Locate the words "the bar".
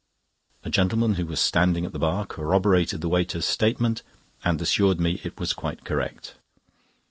1.91-2.25